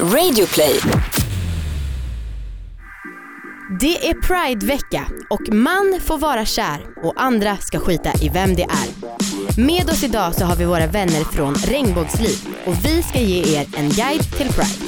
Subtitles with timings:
[0.00, 0.80] Radioplay.
[3.80, 8.62] Det är Pride-vecka och man får vara kär och andra ska skita i vem det
[8.62, 8.88] är.
[9.60, 13.66] Med oss idag så har vi våra vänner från Regnbågsliv och vi ska ge er
[13.76, 14.84] en guide till Pride.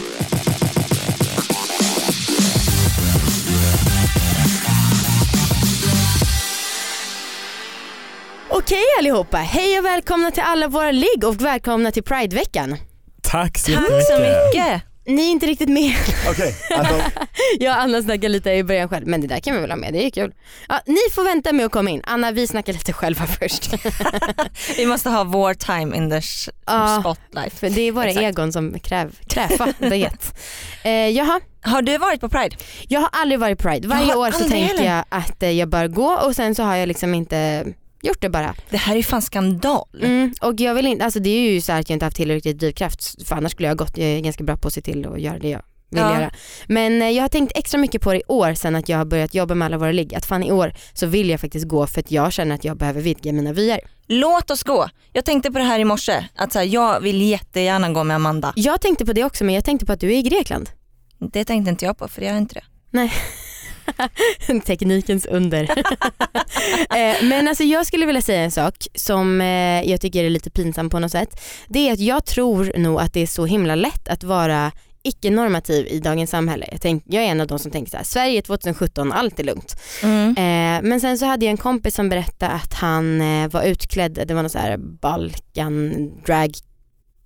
[8.51, 12.77] Okej allihopa, hej och välkomna till alla våra ligg och välkomna till Pride-veckan.
[13.23, 14.07] Tack så Tack jättemycket.
[14.07, 14.83] så mycket.
[15.07, 15.93] Ni är inte riktigt med.
[16.31, 17.01] Okej, Anton.
[17.61, 19.77] Jag och Anna snackar lite i början själv men det där kan vi väl ha
[19.77, 20.33] med, det är kul.
[20.69, 22.03] Ja, ni får vänta med att komma in.
[22.05, 23.71] Anna vi snackar lite själva först.
[24.77, 26.21] Vi måste ha vår time in the
[26.67, 26.99] Ja.
[27.01, 27.59] spotlight.
[27.59, 28.23] För det är våra Exakt.
[28.25, 30.11] egon som kräv, kräfa det.
[30.85, 32.57] Eh, jaha, Har du varit på Pride?
[32.89, 33.89] jag har aldrig varit Pride.
[33.89, 34.85] Varje år så tänker heller.
[34.97, 37.65] jag att eh, jag bör gå och sen så har jag liksom inte
[38.07, 38.55] gjort det bara.
[38.71, 39.87] Det här är fan skandal.
[40.03, 42.17] Mm, och jag vill inte, alltså det är ju så här att jag inte haft
[42.17, 44.81] tillräckligt drivkraft för annars skulle jag ha gått, jag är ganska bra på att se
[44.81, 46.15] till att göra det jag vill Ja.
[46.21, 46.31] göra.
[46.67, 49.05] Men eh, jag har tänkt extra mycket på det i år sen att jag har
[49.05, 50.15] börjat jobba med alla våra ligg.
[50.15, 52.77] Att fan i år så vill jag faktiskt gå för att jag känner att jag
[52.77, 53.81] behöver vidga mina vyer.
[54.07, 54.89] Låt oss gå.
[55.13, 58.15] Jag tänkte på det här i morse, att så här, jag vill jättegärna gå med
[58.15, 58.53] Amanda.
[58.57, 60.71] Jag tänkte på det också men jag tänkte på att du är i Grekland.
[61.33, 62.65] Det tänkte inte jag på för jag är inte det.
[62.91, 63.13] Nej.
[64.67, 65.71] Teknikens under.
[66.91, 70.51] Eh, Men alltså jag skulle vilja säga en sak som eh, jag tycker är lite
[70.51, 71.41] pinsam på något sätt.
[71.69, 75.87] Det är att jag tror nog att det är så himla lätt att vara icke-normativ
[75.87, 76.67] i dagens samhälle.
[76.73, 79.45] Jag, tänk, jag är en av de som tänker så här, Sverige 2017, allt är
[79.45, 79.81] lugnt.
[80.03, 80.29] Mm.
[80.29, 84.25] Eh, men sen så hade jag en kompis som berättade att han eh, var utklädd,
[84.27, 86.51] det var någon så här Balkan drag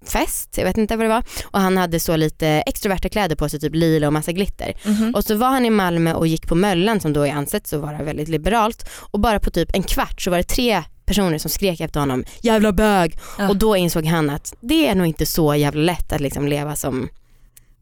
[0.06, 1.23] fest, jag vet inte vad det var.
[1.45, 4.73] Och han hade så lite extroverta kläder på sig, typ lila och massa glitter.
[4.84, 5.15] Mhm.
[5.15, 7.79] Och så var han i Malmö och gick på Möllan som då är ansett så
[7.79, 11.51] vara väldigt liberalt och bara på typ en kvart så var det tre personer som
[11.51, 13.48] skrek efter honom jävla bög Ja.
[13.48, 16.77] och då insåg han att det är nog inte så jävla lätt att liksom leva
[16.77, 17.09] som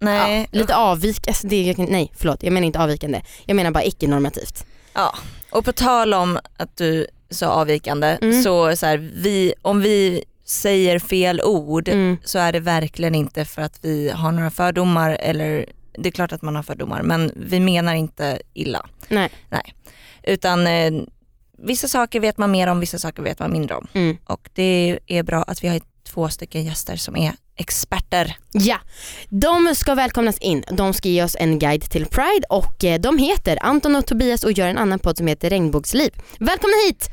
[0.01, 3.85] Nej, ja, lite avvik, alltså det nej förlåt jag menar inte avvikande, jag menar bara
[3.85, 4.65] icke-normativt.
[4.95, 5.15] Ja,
[5.51, 8.43] och på tal om att du sa avvikande, Mm.
[8.43, 12.17] så, så här, vi, om vi säger fel ord Mm.
[12.25, 15.67] så är det verkligen inte för att vi har några fördomar eller
[15.99, 18.87] det är klart att man har fördomar men vi menar inte illa.
[19.49, 19.75] Nej.
[20.23, 20.93] Utan eh,
[21.59, 23.87] vissa saker vet man mer om, vissa saker vet man mindre om.
[23.93, 24.17] Mm.
[24.25, 28.37] Och det är bra att vi har två stycken gäster som är experter.
[28.53, 28.77] Ja,
[29.29, 30.65] de ska välkomnas in.
[30.71, 34.45] De ska ge oss en guide till Pride och eh, de heter Anton och Tobias
[34.45, 36.11] och gör en annan podd som heter Regnbågsliv.
[36.39, 37.11] Välkomna hit!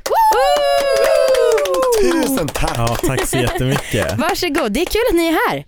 [2.01, 2.73] Tusen tack.
[2.77, 4.17] Ja, tack så jättemycket.
[4.17, 5.65] Varsågod, det är kul att ni är här.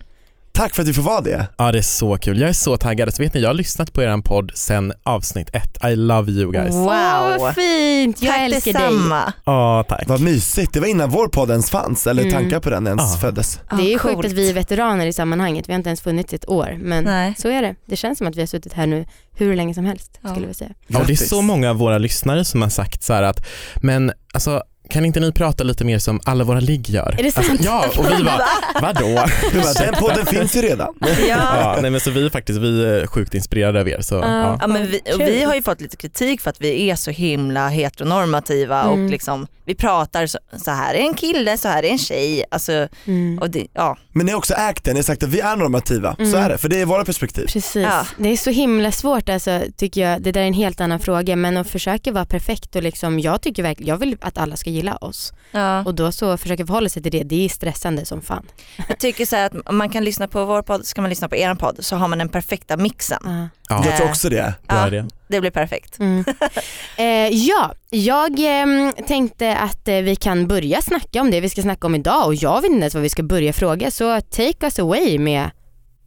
[0.57, 1.47] Tack för att vi får vara det.
[1.57, 3.13] Ja det är så kul, jag är så taggad.
[3.13, 5.83] Så vet ni, jag har lyssnat på er podd sen avsnitt ett.
[5.91, 6.73] I love you guys.
[6.75, 6.87] Wow.
[6.89, 8.81] Åh, vad fint, jag Tack älskar dig.
[8.81, 9.33] detsamma.
[9.45, 10.03] Ja tack.
[10.07, 10.73] Vad mysigt.
[10.73, 12.33] Det var innan vår podd ens fanns eller Mm.
[12.33, 13.19] tankar på den ens Ja.
[13.19, 13.59] föddes.
[13.77, 16.49] Det är sjukt att vi är veteraner i sammanhanget, vi har inte ens funnits ett
[16.49, 17.33] år men Nej.
[17.37, 17.75] så är det.
[17.85, 20.29] Det känns som att vi har suttit här nu hur länge som helst Ja.
[20.29, 20.71] skulle vi säga.
[20.87, 23.47] Ja, det är så många av våra lyssnare som har sagt så här att,
[23.81, 27.15] men alltså kan inte ni prata lite mer som alla våra ligg gör?
[27.19, 27.47] Är det sant?
[27.49, 28.41] Alltså, ja, och vi bara,
[28.81, 29.25] vadå?
[29.79, 30.93] Den podden finns ju redan.
[31.01, 31.07] Ja.
[31.27, 34.21] Ja, nej men så vi är faktiskt, vi är sjukt inspirerade av er så Ja.
[34.41, 34.57] ja.
[34.61, 37.67] Ja, men vi, vi har ju fått lite kritik för att vi är så himla
[37.67, 39.03] heteronormativa Mm.
[39.05, 42.43] och liksom, vi pratar så, så här är en kille, så här är en tjej.
[42.51, 43.39] Alltså, Mm.
[43.39, 43.97] och det, ja.
[44.13, 46.15] Men ni har också ägt det, ni har sagt att vi är normativa.
[46.19, 46.31] Mm.
[46.31, 47.45] Så är det, för det är våra perspektiv.
[47.45, 48.05] Precis, Ja.
[48.17, 50.21] det är så himla svårt alltså, tycker jag.
[50.21, 53.41] Det där är en helt annan fråga men att försöka vara perfekt och liksom, jag
[53.41, 55.33] tycker verkligen, jag vill att alla ska gilla oss.
[55.51, 55.83] ja.
[55.83, 58.45] Och då så försöka förhålla sig till det, det är stressande som fan.
[58.87, 61.29] Jag tycker så här att om man kan lyssna på vår podd, ska man lyssna
[61.29, 63.19] på er podd så har man den perfekta mixen.
[63.23, 63.49] Ja.
[63.69, 63.85] ja.
[63.85, 64.53] Jag tror också det.
[64.67, 64.89] Ja.
[65.27, 65.99] Det blir perfekt.
[65.99, 66.25] Mm.
[66.97, 71.61] eh, ja, jag ehm, tänkte att eh, vi kan börja snacka om det vi ska
[71.61, 74.65] snacka om idag och jag vet inte ens vad vi ska börja fråga så take
[74.65, 75.49] us away med,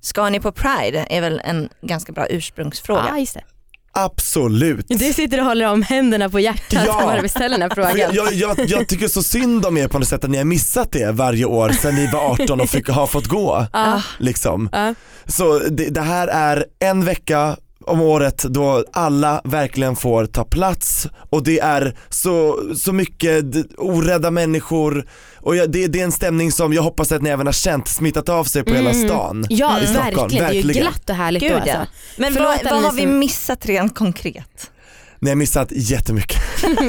[0.01, 3.09] Ska ni på Pride är väl en ganska bra ursprungsfråga.
[3.13, 3.45] ah, just det.
[3.93, 4.87] Absolut.
[4.89, 7.01] Du sitter och håller om händerna på hjärtat Ja.
[7.03, 8.11] bara vi ställer den här frågan.
[8.15, 10.93] Jag, jag, jag, tycker så synd om er på något sätt att ni har missat
[10.93, 13.67] det varje år sedan ni var 18 och fick, har fått gå.
[13.73, 14.03] Ja.
[14.19, 14.69] Liksom.
[14.73, 14.95] Ja.
[15.27, 21.09] Så det, det här är en vecka om året då alla verkligen får ta plats
[21.31, 23.45] och det är så, så mycket
[23.79, 25.07] orädda människor
[25.37, 27.89] och jag, det, det är en stämning som jag hoppas att ni även har känt
[27.89, 29.09] smittat av sig på hela Mm.
[29.09, 29.47] stan.
[29.51, 30.83] Ja i Stockholm, verkligen, det är ju verkligen.
[30.91, 31.75] glatt och härligt Gud då ja.
[31.77, 31.93] alltså.
[32.17, 34.71] Men Förlåt vad, vad har vi missat rent konkret?
[35.23, 36.39] Ni har missat jättemycket.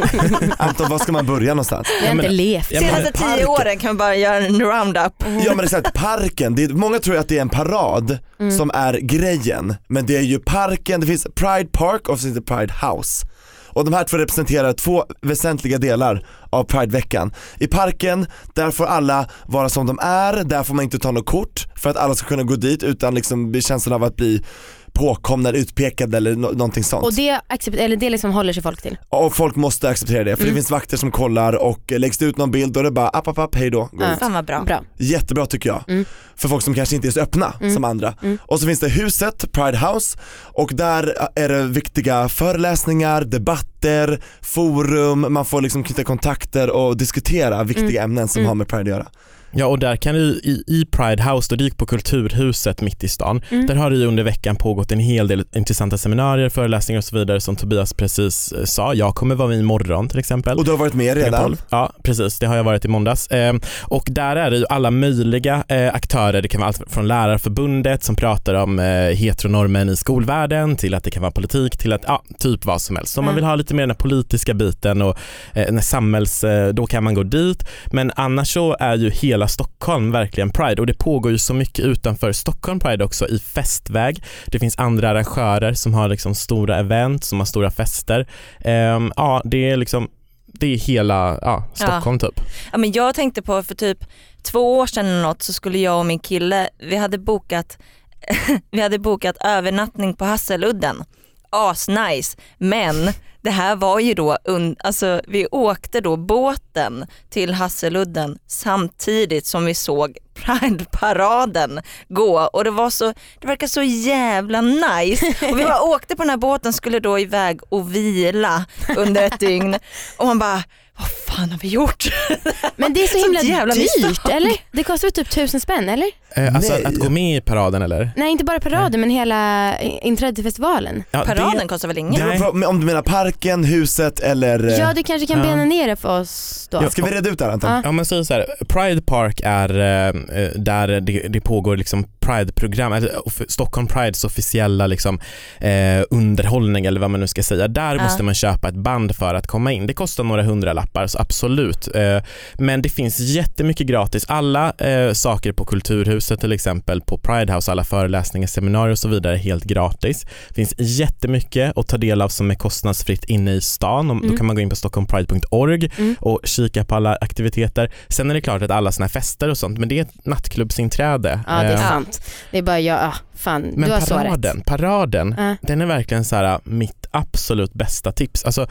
[0.58, 1.88] Anton, var ska man börja någonstans?
[2.02, 2.66] Vi har men- inte levt.
[2.68, 3.48] Senaste tio parken.
[3.48, 5.14] åren kan vi bara göra en roundup.
[5.46, 8.18] Ja men exakt, parken, det är, många tror att det är en parad
[8.58, 12.36] som är grejen, men det är ju parken, det finns Pride Park och så finns
[12.36, 13.28] det Pride House.
[13.74, 17.34] Och de här två representerar två väsentliga delar av Prideveckan.
[17.60, 18.26] I parken,
[18.56, 21.90] där får alla vara som de är, där får man inte ta något kort för
[21.90, 24.44] att alla ska kunna gå dit utan liksom känslan av att bli
[24.94, 27.04] påkomna eller utpekade eller no någonting sånt.
[27.06, 28.98] Och det, accept- eller det liksom håller sig folk till?
[29.10, 30.54] Och folk måste acceptera det för Mm.
[30.56, 33.10] det finns vakter som kollar och läggs det ut någon bild då är det bara
[33.10, 34.14] app app app hej då, gå Ja.
[34.14, 34.20] ut.
[34.20, 34.64] Fan vad bra.
[34.64, 34.82] Bra.
[34.98, 35.84] Jättebra tycker jag.
[35.88, 36.06] Mm.
[36.36, 37.74] För folk som kanske inte är så öppna Mm.
[37.74, 38.14] som andra.
[38.24, 38.38] Mm.
[38.42, 40.18] Och så finns det huset, Pride House
[40.54, 47.64] och där är det viktiga föreläsningar, debatter, forum, man får liksom knyta kontakter och diskutera
[47.64, 48.48] viktiga ämnen som Mm.
[48.48, 49.08] har med Pride att göra.
[49.54, 53.04] Ja och där kan du i, i Pride House, då du gick på Kulturhuset mitt
[53.04, 53.66] i stan, Mm.
[53.68, 57.18] där har det ju under veckan pågått en hel del intressanta seminarier, föreläsningar och så
[57.20, 58.94] vidare som Tobias precis eh, sa.
[58.94, 60.58] Jag kommer vara med imorgon till exempel.
[60.58, 61.42] Och du har varit med redan.
[61.44, 61.62] 12.
[61.70, 63.28] Ja precis, det har jag varit i måndags.
[63.28, 67.08] Eh, och där är det ju alla möjliga eh, aktörer, det kan vara allt från
[67.08, 71.94] Lärarförbundet som pratar om eh, heteronormen i skolvärlden till att det kan vara politik till
[71.94, 73.14] att, ja, typ vad som helst.
[73.14, 73.36] Så om man Mm.
[73.36, 75.18] vill ha lite mer den politiska biten och
[75.54, 77.64] eh, samhälls, eh, då kan man gå dit.
[77.92, 81.86] Men annars så är ju hela Stockholm verkligen Pride och det pågår ju så mycket
[81.86, 84.24] utanför Stockholm Pride också i festväg.
[84.46, 88.28] Det finns andra arrangörer som har liksom stora event, som har stora fester.
[88.60, 90.10] Ehm, ja, det är liksom
[90.54, 92.42] det är hela ja, Stockholm typ.
[92.72, 94.06] Ja, men jag tänkte på för typ
[94.44, 97.78] två år sedan eller något så skulle jag och min kille, vi hade bokat,
[98.72, 101.04] vi hade bokat övernattning på Hasseludden.
[101.52, 103.14] Asnice, men
[103.44, 104.38] det här var ju då,
[104.80, 112.40] alltså vi åkte då båten till Hasseludden samtidigt som vi såg Pride-paraden gå.
[112.54, 115.26] Och det var så, det verkar så jävla nice.
[115.52, 118.66] Och vi bara åkte på den här båten, skulle då iväg och vila
[118.98, 119.76] under ett dygn.
[120.18, 120.64] Och man bara,
[120.98, 122.06] vad fan har vi gjort?
[122.76, 124.52] Men det är så himla jävla dyrt eller?
[124.72, 126.08] Det kostar väl typ tusen spänn eller?
[126.36, 126.86] Eh, alltså Nej.
[126.86, 128.12] att gå med i paraden eller?
[128.16, 131.04] Nej inte bara paraden men hela inträde till festivalen.
[131.12, 132.42] Ja, Paraden det, kostar väl inget?
[132.68, 134.68] Om du menar parken, huset eller...
[134.68, 135.44] eh, Ja du kanske kan Ja.
[135.46, 136.90] bena ner det för oss då.
[136.90, 137.72] Ska vi reda ut det här Anton?
[137.72, 137.82] Ja.
[137.84, 140.14] Ja men så så här, Pride Park är eh,
[140.56, 142.94] där det, det pågår liksom Pride-program,
[143.26, 145.20] off- Stockholm Prides officiella liksom,
[145.60, 147.68] eh, underhållning eller vad man nu ska säga.
[147.68, 148.04] Där Ja.
[148.04, 149.88] måste man köpa ett band för att komma in.
[149.88, 151.88] Det kostar några hundra lappar så absolut.
[151.96, 152.24] Eh,
[152.54, 154.26] men det finns jättemycket gratis.
[154.28, 159.08] Alla eh, saker på Kulturhuset till exempel, på Pride House, alla föreläsningar, seminarier och så
[159.08, 160.26] vidare är helt gratis.
[160.50, 164.12] Det finns jättemycket att ta del av som är kostnadsfritt inne i stan.
[164.12, 164.38] Om, Då Mm.
[164.38, 166.16] kan man gå in på stockholmpride.org Mm.
[166.20, 167.92] och kika på alla aktiviteter.
[168.10, 170.26] Sen är det klart att alla såna här fester och sånt, men det är ett
[170.26, 171.40] nattklubbsinträde.
[171.48, 172.22] Ja det är Eh, sant.
[172.52, 174.24] Det är bara jag, ah, fan Men du har så rätt.
[174.24, 175.56] paraden, paraden, Ja.
[175.62, 178.46] den är verkligen så här mitt absolut bästa tips.
[178.46, 178.68] Alltså,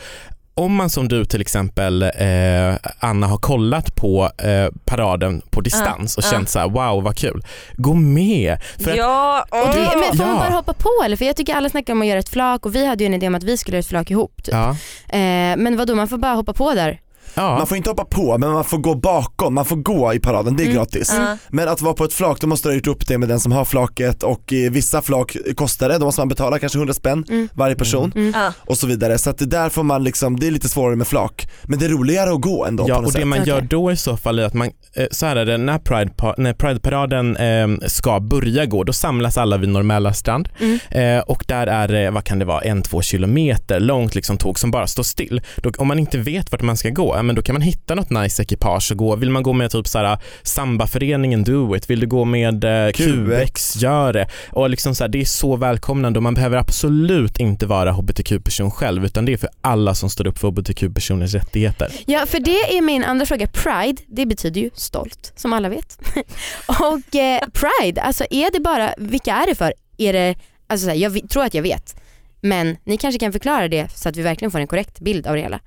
[0.54, 6.16] om man som du till exempel eh, Anna har kollat på eh, paraden på distans
[6.16, 6.30] och ja.
[6.30, 7.42] känt så här: wow vad kul.
[7.76, 8.58] Gå med.
[8.78, 10.00] För att, ja, Och det, åh.
[10.08, 11.16] men får man bara hoppa på eller?
[11.16, 13.14] För jag tycker alla snackar om att göra ett flak och vi hade ju en
[13.14, 14.42] idé om att vi skulle göra ett flak ihop.
[14.44, 14.54] Typ.
[14.54, 14.76] ja,
[15.08, 17.00] Eh, men vadå man får bara hoppa på där.
[17.34, 17.58] Ja.
[17.58, 20.56] Man får inte hoppa på men man får gå bakom, man får gå i paraden,
[20.56, 20.76] det är Mm.
[20.76, 21.12] gratis.
[21.18, 21.36] Ja.
[21.48, 23.40] Men att vara på ett flak, då måste du ha gjort upp det med den
[23.40, 26.94] som har flaket och eh, vissa flak kostar det, då måste man betala kanske 100
[26.94, 27.48] spänn Mm.
[27.54, 28.32] varje person Mm.
[28.36, 28.52] Ja.
[28.58, 29.18] och så vidare.
[29.18, 31.48] Så att det där får man liksom, det är lite svårare med flak.
[31.64, 33.26] Men det är roligare att gå ändå Ja och det sätt.
[33.26, 35.78] man gör då i så fall är att man, eh, så här är det, när,
[35.78, 40.78] Pride, när Pride-paraden eh, ska börja gå, då samlas alla vid Norr strand Mm.
[41.18, 44.58] eh, och där är det, vad kan det vara, en, två kilometer långt liksom tåg
[44.58, 45.40] som bara står still.
[45.56, 47.94] Då, om man inte vet vart man ska gå, ja, men då kan man hitta
[47.94, 49.16] något nice ekipage och gå.
[49.16, 52.92] Vill man gå med typ så här sambaföreningen Do It, vill du gå med eh,
[52.92, 54.28] QX, gör det.
[54.50, 58.70] Och liksom så här, det är så välkomnande och man behöver absolut inte vara hbtq-person
[58.70, 61.92] själv utan det är för alla som står upp för hbtq-personers rättigheter.
[62.06, 63.46] Ja för det är min andra fråga.
[63.46, 65.98] Pride, det betyder ju stolt som alla vet.
[66.66, 69.72] och eh, Pride, alltså är det bara, vilka är det för?
[69.98, 70.34] Är det,
[70.66, 71.96] alltså så här, jag tror att jag vet.
[72.40, 75.34] Men ni kanske kan förklara det så att vi verkligen får en korrekt bild av
[75.34, 75.60] det hela.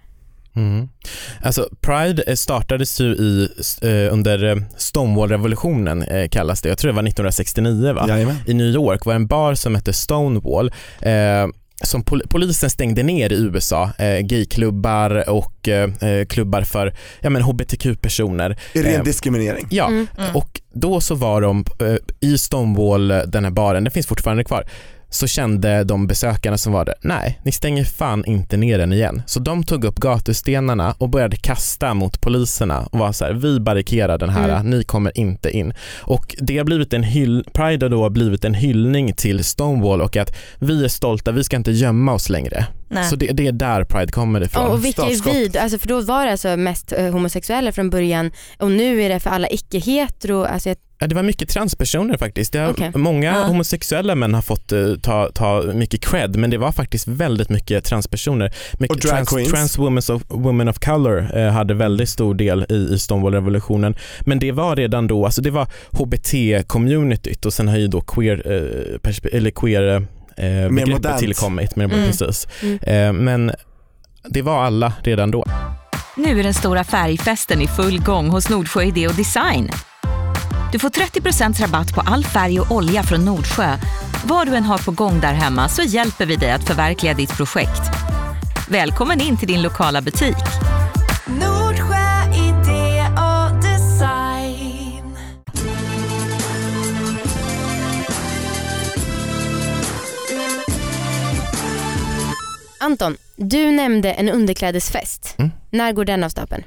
[0.55, 0.89] Mm.
[1.41, 3.47] Alltså Pride eh, startades ju i,
[3.81, 8.05] eh, under eh, Stonewall-revolutionen kallas det, jag tror det var 1969 va?
[8.07, 8.35] Jajamän.
[8.47, 11.47] I New York var en bar som hette Stonewall eh,
[11.83, 17.29] som pol- polisen stängde ner i USA, eh, gayklubbar och eh, eh, klubbar för ja,
[17.29, 18.57] men hbtq-personer.
[18.73, 19.67] Ren Eh, diskriminering.
[19.69, 20.07] Ja, Mm.
[20.17, 20.35] Mm.
[20.35, 21.95] och då så var de eh,
[22.29, 24.63] i Stonewall, den här baren, den finns fortfarande kvar,
[25.13, 29.21] så kände de besökarna som var där, nej, ni stänger fan inte ner den igen.
[29.25, 33.59] Så de tog upp gatustenarna och började kasta mot poliserna och var så här, vi
[33.59, 34.69] barrikerar den här, Mm.
[34.69, 35.73] ni kommer inte in.
[36.01, 40.17] Och det har blivit en hyll, Pride har då blivit en hyllning till Stonewall och
[40.17, 42.67] att vi är stolta, vi ska inte gömma oss längre.
[42.89, 43.03] Nej.
[43.09, 44.65] Så det, det är där Pride kommer ifrån.
[44.65, 45.57] Och, och vilka är vi?
[45.57, 49.19] Alltså för då var det alltså mest eh, homosexuella från början och nu är det
[49.19, 50.45] för alla icke-hetero.
[50.45, 52.53] Alltså jag, Ja, det var mycket transpersoner faktiskt.
[52.53, 52.91] Det har, Okej.
[52.95, 53.43] Många Ja.
[53.43, 57.85] homosexuella män har fått eh, ta, ta mycket cred men det var faktiskt väldigt mycket
[57.85, 58.53] transpersoner.
[58.79, 59.49] Mycket Och drag trans, queens.
[59.51, 63.95] trans women of, women of color eh, hade väldigt stor del i, i Stonewall-revolutionen.
[64.21, 68.41] Men det var redan då, alltså det var HBT-communityt och sen har ju då queer,
[68.45, 69.95] eh, eller queer
[70.37, 71.75] eh, begreppet tillkommit.
[71.75, 72.05] Mer Mm.
[72.07, 72.47] precis.
[72.61, 72.79] Mm.
[72.81, 73.51] Eh, men
[74.29, 75.45] det var alla redan då.
[76.17, 79.69] Nu är den stora färgfesten i full gång hos Nordsjö Idé och Design.
[80.73, 83.77] Du får 30% rabatt på all färg och olja från Nordsjö.
[84.25, 87.37] Vad du än har på gång där hemma så hjälper vi dig att förverkliga ditt
[87.37, 87.81] projekt.
[88.69, 90.35] Välkommen in till din lokala butik.
[91.27, 95.17] Nordsjö idé och design.
[102.79, 105.35] Anton, du nämnde en underklädesfest.
[105.37, 105.51] Mm.
[105.69, 106.63] När går den av stapeln?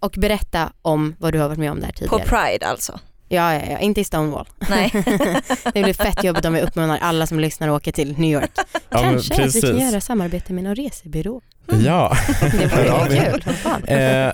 [0.00, 2.24] Och berätta om vad du har varit med om där På tidigare.
[2.24, 3.00] Pride alltså.
[3.28, 4.48] Ja, ja, ja, inte i Stonewall.
[4.68, 4.90] Nej.
[5.74, 8.50] Det blir fett jobbigt om vi uppmanar alla som lyssnar att åka till New York.
[8.88, 11.40] Ja, Kanske att vi kan göra samarbete med någon resebyrå.
[11.84, 12.16] Ja.
[12.40, 13.44] Det vore Ja, kul.
[13.86, 14.32] Eh,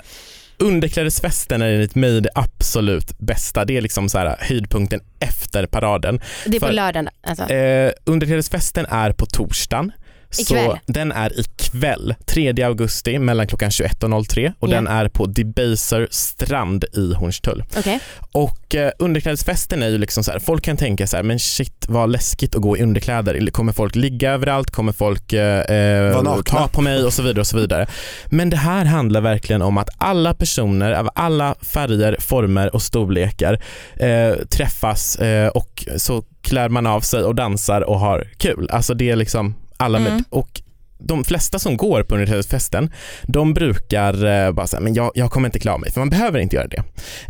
[0.58, 3.64] underklädesfesten är enligt mig det absolut bästa.
[3.64, 6.20] Det är liksom så här, höjdpunkten efter paraden.
[6.46, 7.50] Det är på lördagen alltså.
[7.50, 9.92] Eh, underklädesfesten är på torsdagen.
[10.38, 10.70] Ikväll.
[10.70, 14.74] Så den är ikväll, 3 augusti mellan klockan 21 och 03 och Ja.
[14.74, 17.64] den är på Debaser strand i Hornstull.
[17.78, 18.00] Okej.
[18.32, 21.84] Och eh, underklädesfesten är ju liksom så här, folk kan tänka så här, men shit
[21.88, 23.50] vad läskigt att gå i underkläder.
[23.50, 24.70] Kommer folk ligga överallt?
[24.70, 26.42] Kommer folk eh, nakna.
[26.42, 27.86] ta på mig och så vidare och så vidare.
[28.26, 33.62] Men det här handlar verkligen om att alla personer av alla färger, former och storlekar
[33.96, 38.68] eh, träffas eh, och så klär man av sig och dansar och har kul.
[38.70, 40.24] Alltså det är liksom alla med, Mm.
[40.30, 40.62] och
[40.98, 42.90] de flesta som går på underklädesfesten,
[43.22, 46.38] de brukar eh, bara säga, men jag, jag kommer inte klara mig, för man behöver
[46.38, 46.82] inte göra det.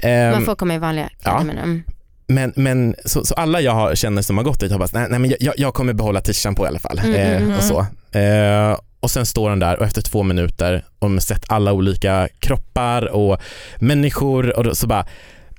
[0.02, 1.42] Ehm, Man får komma i vanliga ja.
[1.44, 1.82] men, mm.
[2.26, 5.06] men, men så, så alla jag har, känner som har gått dit har bara, nej,
[5.10, 6.98] nej men jag, jag kommer behålla t-shirten på i alla fall.
[6.98, 7.56] Mm, eh, mm, mm.
[7.56, 7.86] och, så.
[8.18, 12.28] Eh, och sen står han där och efter två minuter och man sett alla olika
[12.38, 13.40] kroppar och
[13.78, 15.06] människor och då, så bara,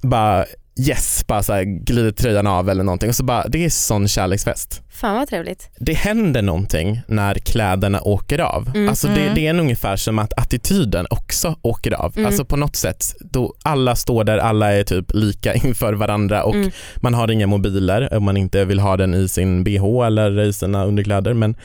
[0.01, 0.45] bara
[0.79, 4.07] yes, bara så här, glider tröjan av eller någonting och så bara, det är sån
[4.07, 4.81] kärleksfest.
[4.89, 5.69] Fan vad trevligt.
[5.77, 8.71] Det händer någonting när kläderna åker av.
[8.75, 8.89] Mm.
[8.89, 9.35] Alltså det, Mm.
[9.35, 12.13] det är ungefär som att attityden också åker av.
[12.15, 12.25] Mm.
[12.25, 16.55] Alltså på något sätt, då alla står där, alla är typ lika inför varandra och
[16.55, 16.71] Mm.
[16.95, 20.53] man har inga mobiler om man inte vill ha den i sin bh eller i
[20.53, 21.33] sina underkläder.
[21.33, 21.55] Men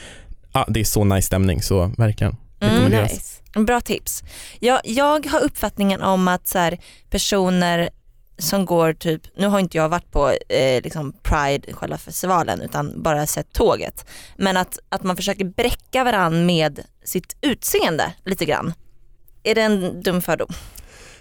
[0.53, 2.37] ja, det är så nice stämning så verkligen.
[2.61, 3.03] Mm.
[3.03, 3.43] Nice.
[3.67, 4.23] Bra tips.
[4.61, 6.79] Jag, jag har uppfattningen om att så här,
[7.11, 7.91] personer
[8.39, 13.03] som går typ, nu har inte jag varit på eh, liksom Pride, själva festivalen, utan
[13.03, 14.07] bara sett tåget.
[14.37, 18.75] Men att, att man försöker bräcka varandra med sitt utseende lite grann.
[19.43, 20.49] Är det en dum fördom?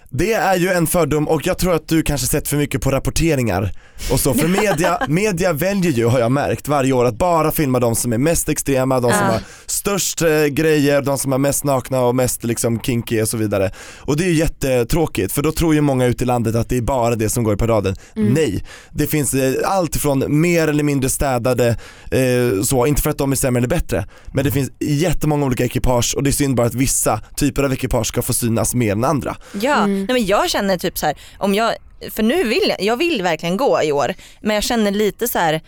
[0.10, 2.92] Det är ju en fördom och jag tror att du kanske sett för mycket på
[2.92, 3.72] rapporteringar
[4.12, 4.34] och så.
[4.34, 8.14] För media, media väljer ju, har jag märkt, varje år att bara filma de som
[8.14, 9.32] är mest extrema, de som Ah.
[9.32, 13.38] har störst eh, grejer, de som är mest nakna och mest liksom kinky och så
[13.38, 13.72] vidare.
[14.00, 16.78] Och det är ju jättetråkigt för då tror ju många ute i landet att det
[16.78, 17.96] är bara det som går i paraden.
[18.16, 18.34] Mm.
[18.34, 21.68] Nej, det finns eh, allt från mer eller mindre städade,
[22.12, 25.66] eh, så, inte för att de är sämre eller bättre, men det finns jättemånga olika
[25.66, 28.92] ekipage och det är synd bara att vissa typer av ekipage ska få synas mer
[28.92, 29.36] än andra.
[29.62, 29.97] Ja, Mm.
[29.98, 31.74] Nej men jag känner typ så här, om jag,
[32.12, 35.40] för nu vill jag, jag vill verkligen gå i år, men jag känner lite så
[35.40, 35.62] här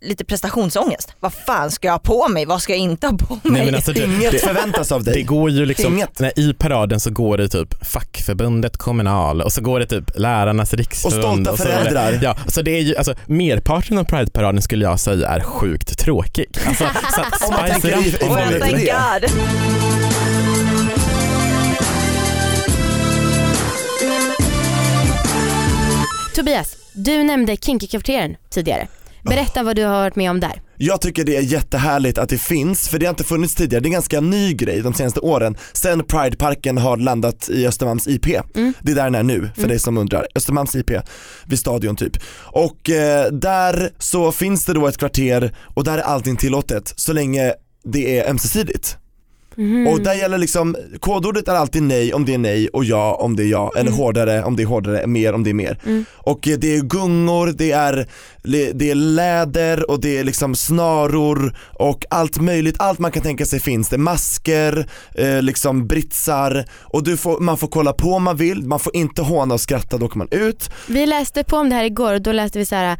[0.00, 1.12] lite prestationsångest.
[1.20, 2.44] Vad fan ska jag ha på mig?
[2.46, 3.40] Vad ska jag inte ha på mig?
[3.44, 5.14] Nej, men alltså det, Inget det, förväntas av dig.
[5.14, 6.20] det går ju liksom, Inget.
[6.20, 10.72] när, i paraden så går det typ fackförbundet Kommunal och så går det typ Lärarnas
[10.72, 11.22] Och riksförbund.
[11.46, 11.82] stolta så vidare.
[11.82, 12.18] föräldrar.
[12.22, 16.46] Ja, så det är ju, alltså, merparten av Pride-paraden skulle jag säga är sjukt tråkig.
[16.66, 17.88] Alltså, så att Om man spice
[26.36, 28.88] Tobias, du nämnde Kinky-kvarteren tidigare.
[29.22, 30.62] Berätta vad du har varit med om där.
[30.76, 33.80] Jag tycker det är jättehärligt att det finns, för det har inte funnits tidigare.
[33.80, 38.08] Det är en ganska ny grej de senaste åren, sen Prideparken har landat i Östermalms
[38.08, 38.26] IP.
[38.26, 38.72] Mm.
[38.80, 40.26] Det är där den är nu, för dig som undrar.
[40.34, 40.90] Östermalms IP,
[41.46, 42.16] vid Stadion typ.
[42.38, 47.12] Och eh, där så finns det då ett kvarter och där är allting tillåtet, så
[47.12, 47.52] länge
[47.84, 48.96] det är ömsesidigt.
[49.56, 49.86] Mhm.
[49.86, 53.36] Och där gäller liksom, kodordet är alltid nej om det är nej och ja om
[53.36, 53.98] det är ja, eller Mm.
[53.98, 55.78] hårdare om det är hårdare, mer om det är mer.
[55.86, 56.04] Mm.
[56.14, 58.06] Och eh, det är gungor, det är,
[58.74, 63.46] det är läder och det är liksom snaror och allt möjligt, allt man kan tänka
[63.46, 63.98] sig finns det.
[63.98, 68.78] Masker, eh, liksom britsar och du får, man får kolla på om man vill, man
[68.80, 70.70] får inte håna och skratta, då åker man ut.
[70.88, 72.98] Vi läste på om det här igår och då läste vi så här.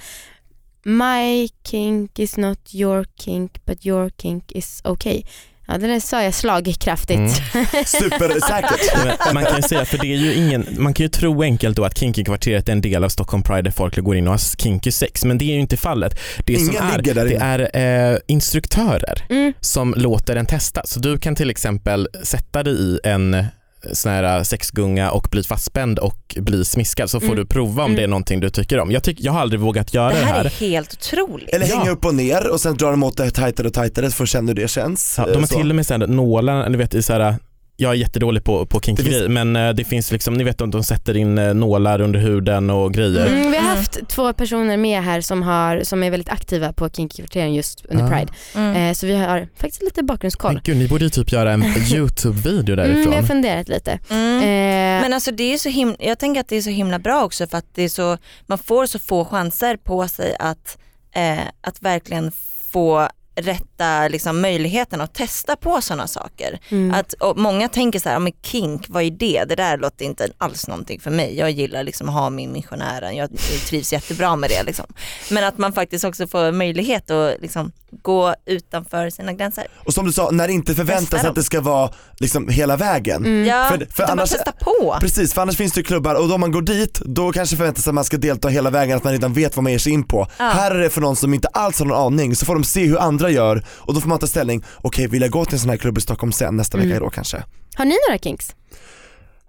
[0.84, 5.22] My kink is not your kink but your kink is okay.
[5.68, 7.18] Ja det där sa jag slagkraftigt.
[7.54, 7.66] Mm.
[7.86, 9.34] Supersäkert.
[9.34, 11.84] Man kan ju säga, för det är ju ingen, man kan ju tro enkelt då
[11.84, 14.90] att Kinky-kvarteret är en del av Stockholm Pride där folk går in och har kinky
[14.90, 16.18] sex, men det är ju inte fallet.
[16.44, 17.44] Det Ingen som är, ligger där det inne.
[17.74, 19.52] är eh, instruktörer Mm.
[19.60, 20.82] som låter en testa.
[20.84, 23.44] Så du kan till exempel sätta dig i en
[23.92, 27.36] sån här sexgunga och bli fastspänd och bli smiskad så får Mm.
[27.38, 27.96] du prova om Mm.
[27.96, 28.90] det är någonting du tycker om.
[28.90, 30.44] Jag, tyck, jag har aldrig vågat göra Det det här här.
[30.44, 31.48] är helt otroligt.
[31.48, 31.76] Eller Ja.
[31.78, 34.28] hänga upp och ner och sen drar de åt det tajtare och tajtare får du
[34.28, 35.14] känna hur det känns.
[35.18, 35.56] Ja, de har Eh, så.
[35.58, 37.36] till och med här nålar, ni vet i så här
[37.78, 40.70] jag är jättedålig på, på kinky finns- men eh, det finns liksom, ni vet om
[40.70, 43.26] de sätter in eh, nålar under huden och grejer.
[43.26, 43.76] Mm, vi har Mm.
[43.76, 48.04] haft två personer med här som, har, som är väldigt aktiva på Kinky-kvarteren just under
[48.04, 48.08] Ah.
[48.08, 48.32] Pride.
[48.56, 48.76] Mm.
[48.76, 50.52] Eh, så vi har faktiskt lite bakgrundskoll.
[50.52, 51.62] Men gud, ni borde ju typ göra en
[51.94, 53.10] YouTube-video Mm, därifrån.
[53.10, 53.98] vi har funderat lite.
[54.10, 54.36] Mm.
[54.38, 57.24] Eh, Men alltså det är så himla, jag tänker att det är så himla bra
[57.24, 60.78] också för att det är så, man får så få chanser på sig att,
[61.14, 62.32] eh, att verkligen
[62.72, 63.08] få
[63.76, 66.58] rätta liksom, möjligheten att testa på sådana saker.
[66.68, 66.94] mm.
[66.94, 69.44] Att, och många tänker så här, men kink, vad är det?
[69.48, 71.38] Det där låter inte alls någonting för mig.
[71.38, 73.30] Jag gillar liksom att ha min missionären, jag
[73.68, 74.62] trivs jättebra med det.
[74.62, 74.86] Liksom.
[75.30, 79.66] Men att man faktiskt också får möjlighet att liksom, gå utanför sina gränser.
[79.86, 83.24] Och som du sa, när det inte förväntas att det ska vara liksom hela vägen.
[83.24, 83.44] Mm.
[83.48, 84.96] Ja, För- för annars- bara testa på.
[85.00, 87.94] Precis, för annars finns det klubbar och då man går dit, då kanske förväntas att
[87.94, 90.28] man ska delta hela vägen, att man redan vet vad man ger sig in på.
[90.38, 90.44] Ja.
[90.48, 92.84] Här är det för någon som inte alls har någon aning, så får de se
[92.86, 95.60] hur andra gör och då får man ta ställning, okej vill jag gå till en
[95.60, 96.88] sån här klubb i Stockholm sen, nästa Mm.
[96.88, 97.42] vecka då kanske?
[97.76, 98.54] Har ni några kinks?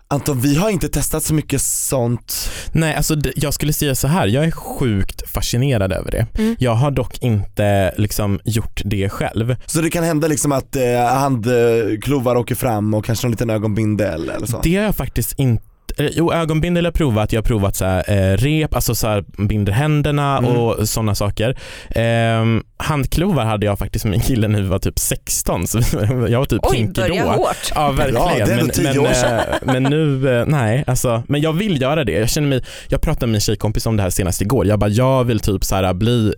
[0.10, 2.50] Anton, vi har inte testat så mycket sånt.
[2.72, 6.26] Nej, alltså jag skulle säga så här, jag är sjukt fascinerad över det.
[6.38, 6.56] Mm.
[6.60, 9.56] Jag har dock inte liksom gjort det själv.
[9.66, 14.30] Så det kan hända liksom att eh, handklovar åker fram och kanske någon liten ögonbindel
[14.30, 14.60] eller så?
[14.64, 15.64] Det har jag faktiskt inte
[15.98, 17.34] Jo, ögonbindel har jag provat.
[17.34, 20.52] Jag har provat så här, eh, rep, alltså så här, binder händerna Mm.
[20.52, 21.58] och sådana saker.
[21.90, 25.78] Ehm, handklovar hade jag faktiskt med min kille när vi var typ 16, så
[26.30, 27.16] jag var typ Oj, kinky då.
[27.30, 27.72] hårt.
[27.76, 28.14] Ja verkligen.
[28.14, 31.82] Bra, det är ändå men, men, eh, men nu, eh, nej alltså, men jag vill
[31.82, 32.12] göra det.
[32.12, 34.68] Jag känner mig, jag pratade med min tjejkompis om det här senast igår.
[34.68, 36.34] Jag bara, jag vill typ så här bli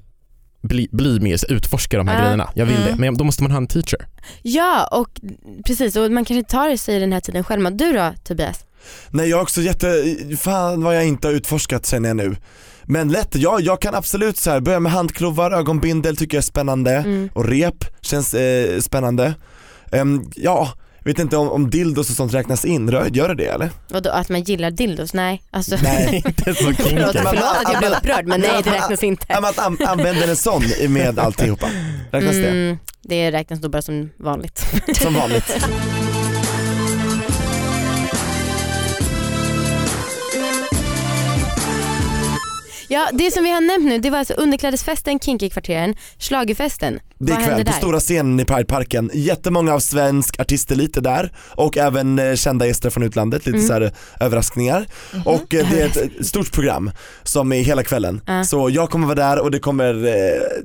[0.62, 2.22] bli, bli mer, utforska de här Ja.
[2.24, 2.50] grejerna.
[2.54, 2.88] Jag vill Mm.
[2.92, 2.96] det.
[3.02, 4.08] Men då måste man ha en teacher.
[4.42, 5.10] Ja och
[5.66, 7.62] precis och man kanske tar sig den här tiden själv.
[7.62, 8.66] Men du då Tobias?
[9.10, 12.36] Nej jag är också jätte, fan vad jag inte har utforskat känner jag nu.
[12.84, 16.46] Men lätt, ja jag kan absolut så här, börja med handklovar, ögonbindel tycker jag är
[16.46, 17.30] spännande Mm.
[17.34, 19.34] och rep känns eh, spännande.
[19.92, 20.74] Ehm, ja,
[21.06, 23.70] vet inte om, om dildos och sånt räknas in, gör det det eller?
[23.94, 25.14] Och då, att man gillar dildos?
[25.14, 25.42] Nej.
[25.52, 26.24] Alltså, Nej.
[26.26, 26.84] inte så kinky.
[26.84, 29.26] förlåt att jag blev upprörd men nej det räknas inte.
[29.30, 31.68] Men att an- använda en sån med alltihopa,
[32.12, 32.50] räknas det?
[32.50, 34.66] Mm, det räknas nog bara som vanligt.
[35.02, 35.58] Som vanligt.
[42.92, 47.00] Ja det som vi har nämnt nu det var alltså underklädesfesten, Kinky-kvarteren, schlagerfesten.
[47.20, 47.72] Det är Vad ikväll på där?
[47.78, 49.12] stora scenen i Prideparken.
[49.14, 53.68] Jättemånga av svensk artistelit där och även eh, kända gäster från utlandet, lite Mm.
[53.68, 54.86] så här överraskningar.
[55.26, 56.92] Och eh, det är ett eh, stort program
[57.24, 58.22] som är hela kvällen.
[58.26, 58.44] Ja.
[58.44, 60.14] Så jag kommer vara där och det kommer, eh,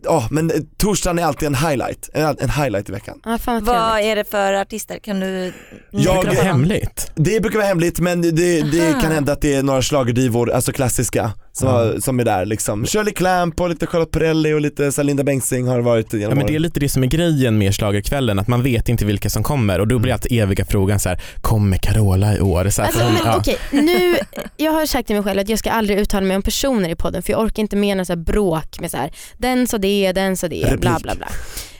[0.05, 3.21] ja men eh, torsdagen är alltid en highlight, en, en highlight i veckan.
[3.25, 4.13] Ja, fan vad Vad trevligt.
[4.13, 4.99] är det för artister?
[4.99, 5.53] Kan du
[5.91, 6.47] Jag- Det är fram?
[6.47, 7.11] hemligt.
[7.15, 8.31] Det brukar vara hemligt men det,
[8.63, 9.01] det Aha.
[9.01, 12.01] kan hända att det är några schlagerdivor, alltså klassiska, som, Ja.
[12.01, 12.87] som är där liksom.
[12.87, 16.35] Shirley Clamp och lite Charlotte Perrelli och lite så Linda Bengtzing har varit genom Ja,
[16.35, 19.31] men det är lite det som är grejen med schlagerkvällen, att man vet inte vilka
[19.31, 22.69] som kommer och då blir alltid eviga frågan så här: kommer Carola i år?
[22.69, 23.37] Så här, Alltså, men, ja.
[23.39, 24.17] okej, nu,
[24.57, 26.95] jag har sagt till mig själv att jag ska aldrig uttala mig om personer i
[26.95, 30.13] podden för jag orkar inte med så här bråk med så här, den sa det,
[30.13, 30.81] den sa det, Replik.
[30.81, 31.29] bla bla bla.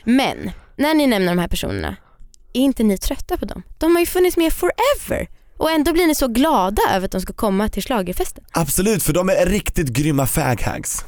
[0.03, 1.95] Men när ni nämner de här personerna,
[2.53, 3.63] är inte ni trötta på dem?
[3.77, 7.21] De har ju funnits med forever och ändå blir ni så glada över att de
[7.21, 8.43] ska komma till schlagerfesten.
[8.51, 11.05] Absolut, för de är riktigt grymma faghags.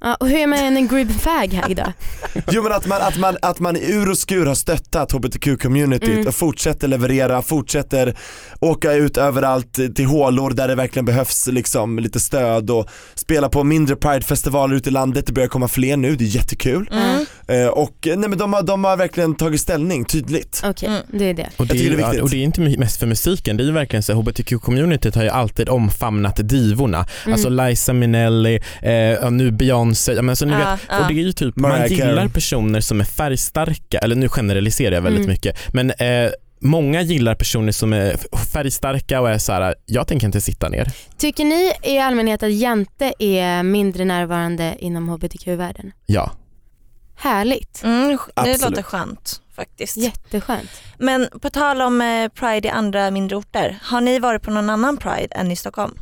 [0.00, 1.92] Ja, och hur är man en grym fag här idag?
[2.50, 6.10] Jo men att man, att man, att man i ur och skur har stöttat hbtq-communityt
[6.10, 6.26] Mm.
[6.26, 8.14] och fortsätter leverera, fortsätter
[8.60, 13.64] åka ut överallt till hålor där det verkligen behövs liksom lite stöd och spela på
[13.64, 16.90] mindre pridefestivaler ute i landet, det börjar komma fler nu, det är jättekul.
[16.92, 17.26] Mm.
[17.48, 20.62] Eh, och eh, nej men de har, de har verkligen tagit ställning tydligt.
[20.64, 21.02] Okej, Mm.
[21.12, 21.48] det är det.
[21.56, 23.72] Och det, är, det är och det är inte mest för musiken, det är ju
[23.72, 27.06] verkligen så hbtq-communityt har ju alltid omfamnat divorna.
[27.24, 27.32] Mm.
[27.32, 31.32] Alltså Liza Minnelli, eh, nu Beyoncé, ja, men så ni vet, och det är ju
[31.32, 35.30] typ, man gillar personer som är färgstarka, eller nu generaliserar jag väldigt Mm.
[35.30, 36.30] mycket, men eh,
[36.62, 38.16] Många gillar personer som är
[38.52, 40.92] färgstarka och är så här: jag tänker inte sitta ner.
[41.18, 45.92] Tycker ni i allmänhet att Jante är mindre närvarande inom hbtq-världen?
[46.06, 46.30] Ja.
[47.16, 48.60] Härligt, Mm, det Absolut.
[48.60, 49.96] låter skönt faktiskt.
[49.96, 50.70] jätteskönt.
[50.98, 54.70] Men på tal om eh, Pride i andra mindre orter, har ni varit på någon
[54.70, 55.94] annan Pride än i Stockholm?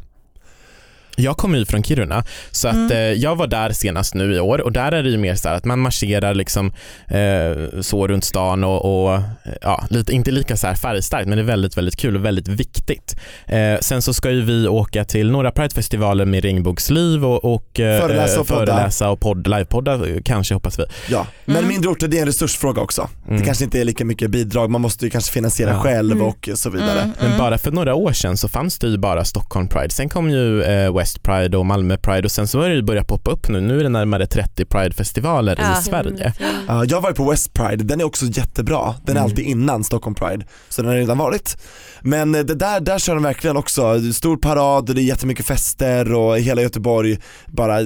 [1.20, 2.90] Jag kommer ju från Kiruna så att Mm.
[2.92, 5.48] eh, jag var där senast nu i år och där är det ju mer så
[5.48, 6.72] här att man marscherar liksom
[7.08, 9.20] eh, så runt stan och, och
[9.62, 12.48] ja, lite, inte lika så här färgstarkt men det är väldigt väldigt kul och väldigt
[12.48, 13.16] viktigt.
[13.46, 18.00] Eh, sen så ska ju vi åka till några Pridefestivaler med Regnbågsliv och, och eh,
[18.00, 18.66] Föreläsa och podda.
[18.66, 20.84] föreläsa och podd, livepodda kanske hoppas vi.
[21.08, 21.68] Ja, men Mm.
[21.68, 23.08] mindre orter det är en resursfråga också.
[23.28, 23.40] Mm.
[23.40, 25.80] Det kanske inte är lika mycket bidrag, man måste ju kanske finansiera Ja.
[25.80, 26.26] själv Mm.
[26.26, 27.00] och så vidare.
[27.00, 29.90] Mm, Men bara för några år sedan så fanns det ju bara Stockholm Pride.
[29.90, 33.06] Sen kom ju eh, West Pride och Malmö Pride och sen så har det börjat
[33.06, 33.60] poppa upp nu.
[33.60, 35.78] Nu är det närmare 30 Pride-festivaler Ja.
[35.78, 36.32] i Sverige.
[36.68, 38.94] Ja, jag var ju på West Pride, den är också jättebra.
[39.04, 39.24] Den är Mm.
[39.30, 41.56] alltid innan Stockholm Pride, så den har redan varit.
[42.00, 46.12] Men eh, det där, där kör de verkligen också, stor parad, det är jättemycket fester
[46.14, 47.78] och hela Göteborg bara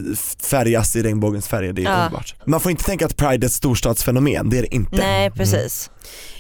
[0.43, 1.97] färgas i regnbågens färger, det är Ja.
[1.97, 2.35] underbart.
[2.47, 4.97] Man får inte tänka att Pride är ett storstadsfenomen, det är det inte.
[4.97, 5.91] Nej precis.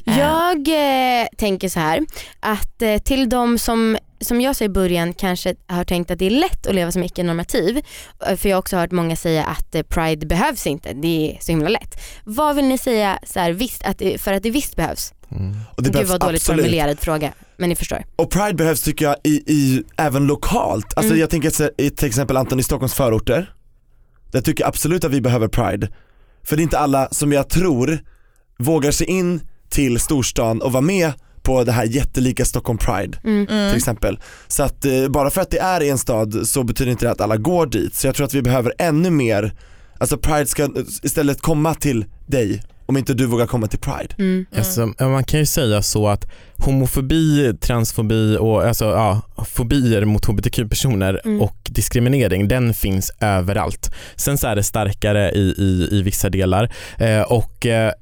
[0.06, 2.00] Eh, Jag eh, tänker så här
[2.40, 6.26] att eh, till de som som jag sa i början kanske har tänkt att det
[6.26, 7.80] är lätt att leva som icke-normativ,
[8.26, 11.38] eh, för jag har också hört många säga att eh, pride behövs inte, det är
[11.44, 12.00] så himla lätt.
[12.24, 15.12] Vad vill ni säga så här, visst, att det, för att det visst behövs?
[15.30, 15.52] Mm.
[15.76, 16.60] Och det Gud behövs vad dåligt absolut.
[16.64, 18.04] formulerad fråga, men ni förstår.
[18.16, 20.86] Och Pride behövs tycker jag i, i även lokalt.
[20.96, 21.20] Alltså Mm.
[21.20, 23.54] jag tänker så- i till exempel Anton i Stockholms förorter.
[24.32, 25.88] Där tycker jag absolut att vi behöver Pride.
[26.44, 27.98] För det är inte alla som jag tror
[28.58, 33.46] vågar sig in till storstan och vara med på det här jättelika Stockholm Pride Mm.
[33.46, 33.76] till Mm.
[33.76, 34.18] exempel.
[34.48, 37.10] Så att eh, bara för att det är i en stad så betyder inte det
[37.10, 37.94] att alla går dit.
[37.94, 39.54] Så jag tror att vi behöver ännu mer,
[39.98, 40.68] alltså Pride ska
[41.02, 44.14] istället komma till dig om inte du vågar komma till Pride.
[44.18, 44.46] Mm.
[44.56, 46.24] Alltså, ja, man kan ju säga så att
[46.56, 51.40] homofobi, transfobi och alltså, ja, fobier mot hbtq-personer Mm.
[51.42, 53.90] och diskriminering, den finns överallt.
[54.16, 57.92] Sen så är det starkare i, i, i vissa delar eh, och eh,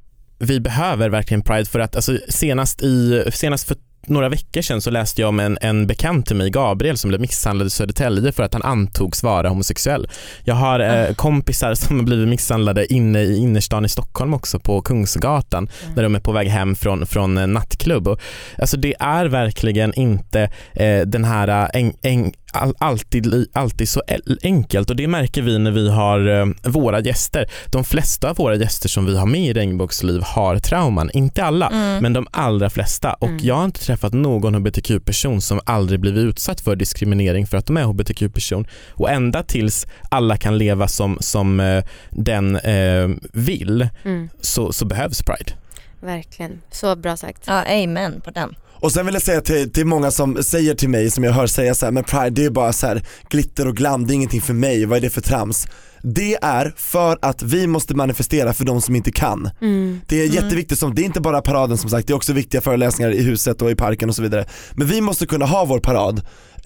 [0.41, 3.77] vi behöver verkligen Pride för att alltså, senast, i, senast för
[4.07, 7.21] några veckor sedan så läste jag om en, en bekant till mig, Gabriel, som blev
[7.21, 10.09] misshandlad i Södertälje för att han antogs vara homosexuell.
[10.45, 14.83] Jag har eh, kompisar som har blivit misshandlade inne i innerstan i Stockholm också på
[14.83, 18.09] Kungsgatan när de är på väg hem från, från nattklubb.
[18.09, 18.21] Och,
[18.59, 24.03] alltså det är verkligen inte eh, den här eh, en, en, all, alltid, alltid så
[24.07, 27.51] el- enkelt och det märker vi när vi har eh, våra gäster.
[27.73, 31.67] De flesta av våra gäster som vi har med i Regnbågsliv har trauman, inte alla
[31.69, 32.03] Mm.
[32.03, 33.41] men de allra flesta och Mm.
[33.43, 37.77] jag har inte träffat någon hbtq-person som aldrig blivit utsatt för diskriminering för att de
[37.77, 44.29] är hbtq-person och ända tills alla kan leva som, som eh, den eh, vill Mm.
[44.41, 45.53] så, så behövs Pride.
[46.01, 47.43] Verkligen, så bra sagt.
[47.47, 48.55] Ja, amen på den.
[48.81, 51.47] Och sen vill jag säga till, till många som säger till mig, som jag hör
[51.47, 54.15] säga så här, men Pride det är bara så här glitter och glam, det är
[54.15, 55.67] ingenting för mig, vad är det för trams?
[56.03, 59.51] Det är för att vi måste manifestera för de som inte kan.
[59.61, 60.01] Mm.
[60.07, 62.61] Det är jätteviktigt, som, det är inte bara paraden som sagt, det är också viktiga
[62.61, 64.47] föreläsningar i huset och i parken och så vidare.
[64.73, 66.21] Men vi måste kunna ha vår parad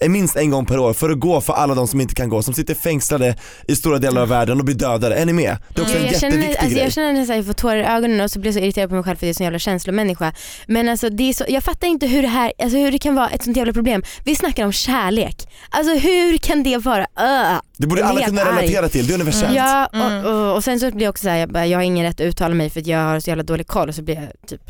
[0.09, 2.41] minst en gång per år för att gå för alla de som inte kan gå,
[2.41, 3.35] som sitter fängslade
[3.67, 5.15] i stora delar av världen och blir dödade.
[5.15, 5.57] Är ni med?
[5.69, 6.83] Det är också en jag, känner, jätteviktig alltså, grej.
[6.83, 8.89] jag känner nästan att jag får tårar i ögonen och så blir jag så irriterad
[8.89, 10.33] på mig själv för att jag är så jävla känslomänniska.
[10.67, 13.15] Men alltså, det är så, jag fattar inte hur det här, alltså, hur det kan
[13.15, 14.03] vara ett sånt jävla problem.
[14.23, 15.47] Vi snackar om kärlek.
[15.69, 19.15] Alltså hur kan det vara, uh, Det borde jag alla kunna relatera till, det är
[19.15, 19.55] universellt.
[19.55, 20.25] Ja och, Mm.
[20.25, 22.25] och, och sen så blir jag också såhär, jag, bara, jag har ingen rätt att
[22.25, 24.61] uttala mig för att jag har så jävla dålig koll och så blir jag typ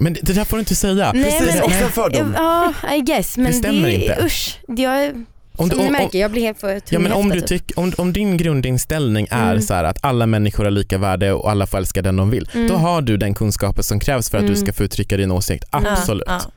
[0.00, 1.12] Men det, det där får du inte säga.
[1.12, 2.34] Nej, Precis, men- också en fördom.
[2.36, 4.18] Ja, I guess men Det stämmer det, inte.
[4.24, 4.58] usch.
[4.68, 5.24] Jag,
[5.56, 7.48] Om, du- ni om, märker, jag blir helt för Ja, men om, du typ.
[7.48, 9.62] tyck, om, om din grundinställning är Mm.
[9.62, 12.68] så att alla människor har lika värde och alla får älska den de vill, Mm.
[12.68, 14.60] då har du den kunskapen som krävs för att du Mm.
[14.66, 15.64] ska få uttrycka din åsikt.
[15.70, 16.24] Absolut.
[16.26, 16.50] Ja, ja.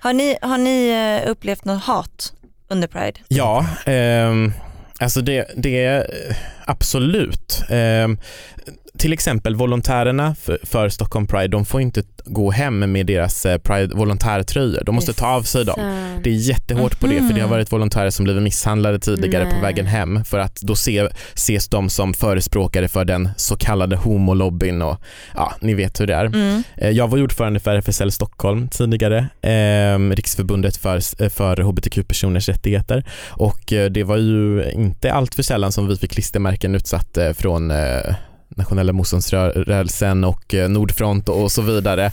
[0.00, 0.88] Har ni, har ni
[1.24, 2.32] eh, upplevt något hat
[2.68, 3.20] under Pride?
[3.28, 4.52] Ja, ehm,
[4.98, 7.62] alltså det, det är eh, absolut.
[7.70, 8.18] Ehm,
[8.98, 13.58] till exempel volontärerna för, för Stockholm Pride, de får inte gå hem med deras eh,
[13.58, 14.82] Pride volontärtröjor.
[14.86, 15.80] De måste ta av sig dem.
[16.24, 17.50] Det är jättehårt på det för det har Mhm.
[17.50, 19.60] varit volontärer som blivit misshandlade tidigare på Nej.
[19.62, 24.82] vägen hem för att då se, ses de som förespråkare för den så kallade homolobbyn
[24.82, 24.96] och
[25.34, 26.24] ja, ni vet hur det är.
[26.24, 26.62] Mm.
[26.76, 33.72] Eh, Jag var ordförande för RFSL Stockholm tidigare, eh, Riksförbundet för, för hbtq-personers rättigheter och
[33.72, 37.70] eh, det var ju inte allt för sällan som vi fick klistermärken utsatt eh, från
[37.70, 38.14] eh,
[38.56, 42.12] nationella motståndsrörelsen och eh, Nordfront och så vidare.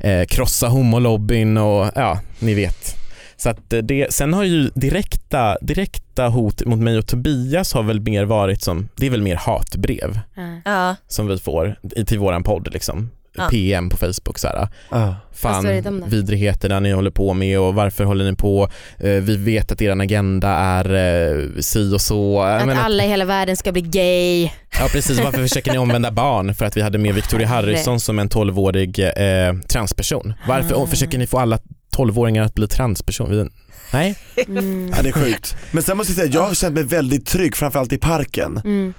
[0.00, 2.96] Eh, krossa homolobbyn och ja, ni vet.
[3.36, 7.82] Så att eh, det, sen har ju direkta, direkta hot mot mig och Tobias har
[7.82, 10.20] väl mer varit som, det är väl mer hatbrev.
[10.64, 10.96] Ja.
[11.08, 13.10] som vi får i- till våran podd liksom.
[13.50, 14.68] PM på Facebook så här.
[14.90, 18.68] Vad Fan vidrigheterna ni håller på med och varför håller ni på?
[18.98, 22.40] Eh, vi vet att er agenda är eh, si och så.
[22.40, 24.42] Att menar- alla i hela världen ska bli gay.
[24.80, 26.54] Ja precis, varför försöker ni omvända barn?
[26.54, 30.32] För att vi hade med Victoria Harrison som en 12-årig eh, transperson.
[30.48, 30.86] Varför Ah.
[30.86, 31.58] försöker ni få alla
[31.96, 33.30] 12-åringar att bli transperson?
[33.30, 33.48] Vi,
[33.92, 34.14] Nej,
[34.48, 34.92] Mm.
[34.96, 35.56] Ja, det är sjukt.
[35.70, 38.60] Men sen måste jag säga, jag har känt mig väldigt trygg framförallt i parken.
[38.64, 38.94] Mm.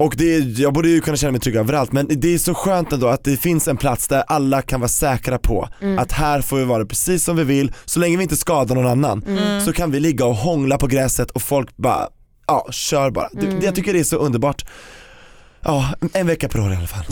[0.00, 2.54] Och det är, jag borde ju kunna känna mig trygg överallt men det är så
[2.54, 5.98] skönt ändå att det finns en plats där alla kan vara säkra på Mm.
[5.98, 8.86] att här får vi vara precis som vi vill, så länge vi inte skadar någon
[8.86, 9.60] annan Mm.
[9.60, 12.08] så kan vi ligga och hångla på gräset och folk bara,
[12.46, 13.28] ja kör bara.
[13.32, 13.60] Det- Mm.
[13.64, 14.64] Jag tycker det är så underbart.
[15.62, 17.04] Ja, en vecka per år i alla fall.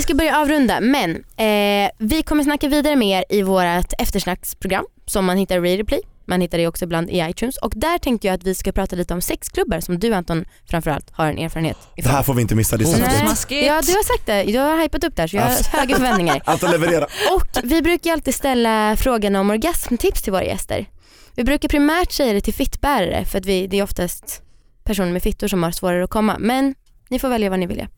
[0.00, 4.84] Vi ska börja avrunda men eh, vi kommer snacka vidare med er i vårt eftersnacksprogram
[5.06, 6.00] som man hittar i Radio Play.
[6.24, 8.96] Man hittar det också ibland i iTunes och där tänkte jag att vi ska prata
[8.96, 12.12] lite om sexklubbar som du Anton framförallt har en erfarenhet Det ifrån.
[12.14, 13.18] här får vi inte missa, det är.
[13.20, 13.66] Smaskigt.
[13.66, 16.42] Ja du har sagt det, du har hypat upp där så jag har höga förväntningar.
[16.44, 17.04] Att leverera.
[17.04, 20.86] Och vi brukar alltid ställa frågan om orgasmtips till våra gäster.
[21.34, 24.42] Vi brukar primärt säga det till fittbärare för att vi, det är oftast
[24.84, 26.36] personer med fittor som har svårare att komma.
[26.38, 26.74] Men
[27.08, 27.88] ni får välja vad ni vill göra.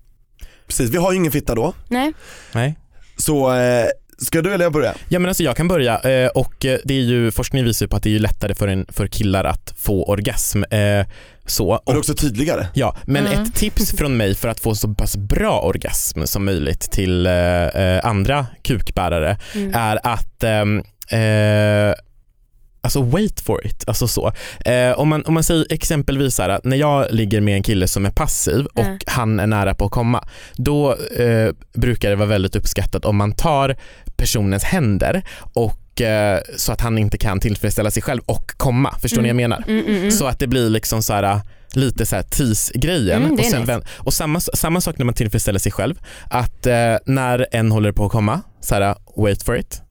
[0.66, 2.12] Precis, vi har ju ingen fitta då, Nej?
[2.52, 2.78] nej.
[3.16, 3.86] så eh,
[4.18, 4.94] ska du eller jag börja?
[5.08, 7.88] Ja men alltså jag kan börja eh, och eh, det är ju, forskning visar ju
[7.90, 10.64] på att det är ju lättare för, en, för killar att få orgasm.
[10.64, 11.06] Eh,
[11.46, 11.68] så.
[11.74, 12.66] Och det är Och, också tydligare.
[12.74, 13.42] ja, men Mm.
[13.42, 17.32] ett tips från mig för att få så pass bra orgasm som möjligt till eh,
[17.66, 19.72] eh, andra kukbärare Mm.
[19.74, 21.94] är att ehm, eh,
[22.84, 24.32] Alltså wait for it, alltså så.
[24.64, 27.88] Eh, om, man, om man säger exempelvis här, att när jag ligger med en kille
[27.88, 28.98] som är passiv och Mm.
[29.06, 30.24] han är nära på att komma,
[30.56, 33.76] då eh, brukar det vara väldigt uppskattat om man tar
[34.16, 38.94] personens händer och eh, så att han inte kan tillfredsställa sig själv och komma.
[39.02, 39.64] Förstår ni vad jag menar?
[39.68, 40.10] Mm, mm, mm.
[40.10, 41.40] Så att det blir liksom så här
[41.72, 43.22] lite så här tease-grejen.
[43.22, 43.80] Mm, det och sen, nice.
[43.98, 45.94] och samma, samma sak när man tillfredsställer sig själv.
[46.30, 49.82] Att eh, när en håller på att komma, så här, wait for it.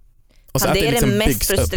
[0.51, 1.71] Och så Ja, att det är liksom den mest byggs upp.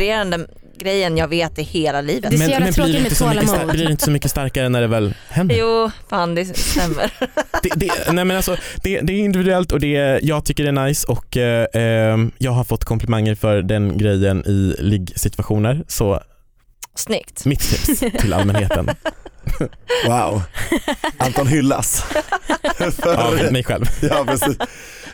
[0.85, 2.31] Grejen jag vet i hela livet.
[2.31, 3.73] Det är så jävla tråkigt med inte så mycket, tålamod.
[3.73, 5.57] blir det inte så mycket starkare när det väl händer?
[5.59, 7.11] Jo, fan det stämmer.
[7.63, 10.87] Det, det, nej men alltså, det, det är individuellt och det, jag tycker det är
[10.87, 15.85] nice och eh, eh, jag har fått komplimanger för den grejen i liggsituationer.
[15.89, 16.21] Så
[16.95, 17.45] Snyggt.
[17.45, 18.91] mitt tips till allmänheten
[20.07, 20.43] Wow.
[21.17, 22.05] Anton hyllas.
[23.07, 23.85] av mig själv.
[24.03, 24.57] Ja, precis.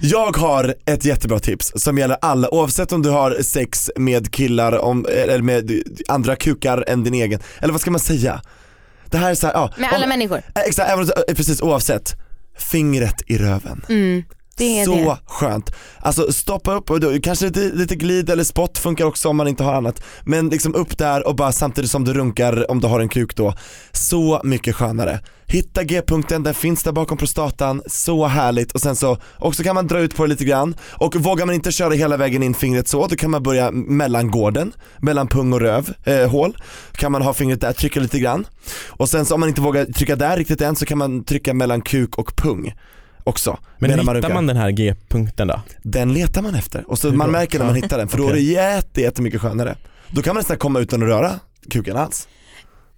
[0.02, 4.78] Jag har ett jättebra tips som gäller alla, oavsett om du har sex med killar
[4.78, 5.70] om, eller med
[6.08, 8.42] andra kukar än din egen, eller vad ska man säga?
[9.06, 10.38] Det här är så här, ja, Med alla om, människor.
[10.54, 10.90] eh, exakt,
[11.28, 12.12] eh, precis oavsett,
[12.58, 13.84] fingret i röven.
[13.88, 14.24] Mm.
[14.60, 15.18] Det är så det.
[15.26, 15.74] skönt.
[15.98, 19.48] Alltså stoppa upp och då, kanske lite, lite glid eller spott funkar också om man
[19.48, 20.02] inte har annat.
[20.24, 23.36] Men liksom upp där och bara samtidigt som du runkar om du har en kuk
[23.36, 23.54] då.
[23.92, 25.20] Så mycket skönare.
[25.46, 29.86] Hitta G-punkten, den finns där bakom prostatan, så härligt och sen så också kan man
[29.86, 32.88] dra ut på det lite grann och vågar man inte köra hela vägen in fingret
[32.88, 36.56] så, då kan man börja mellan gården, mellan pung och röv, eh, hål,
[36.92, 38.46] kan man ha fingret där, trycka lite grann
[38.88, 41.54] och sen så om man inte vågar trycka där riktigt än så kan man trycka
[41.54, 42.74] mellan kuk och pung
[43.24, 43.58] också.
[43.78, 44.34] Men man hittar runkar.
[44.34, 45.62] man den här G-punkten då?
[45.82, 48.32] Den letar man efter och så man märker när man hittar den för då är
[48.32, 49.76] det jätte, jättemycket skönare.
[50.08, 52.28] Då kan man nästan komma utan att röra kuken alls.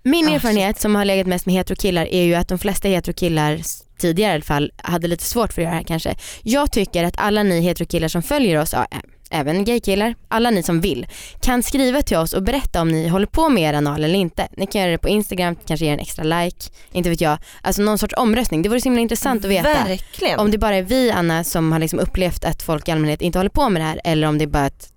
[0.05, 3.61] Min Ah, erfarenhet som har legat mest med heterokillar är ju att de flesta heterokillar
[3.99, 6.15] tidigare i alla fall hade lite svårt för att göra det här kanske.
[6.43, 8.87] Jag tycker att alla ni heterokillar som följer oss, ja,
[9.33, 11.07] även gaykillar, alla ni som vill,
[11.41, 14.49] kan skriva till oss och berätta om ni håller på med er anal eller inte.
[14.57, 16.57] Ni kan göra det på Instagram, kanske ge en extra like,
[16.93, 17.39] inte vet jag.
[17.63, 18.63] Alltså någon sorts omröstning.
[18.63, 19.69] Det vore så himla intressant att veta.
[19.69, 20.39] Verkligen.
[20.39, 23.39] Om det bara är vi Anna som har liksom upplevt att folk i allmänhet inte
[23.39, 24.89] håller på med det här eller om det är bara att